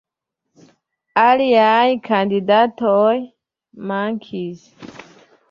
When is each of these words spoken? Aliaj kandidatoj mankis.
Aliaj 1.23 1.85
kandidatoj 2.07 3.13
mankis. 3.93 4.67